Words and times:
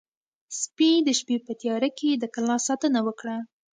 سپي 0.59 0.91
د 1.07 1.09
شپې 1.19 1.35
په 1.45 1.53
تیاره 1.61 1.89
کې 1.99 2.09
د 2.17 2.23
کلا 2.35 2.57
ساتنه 2.67 2.99
وکړه. 3.07 3.35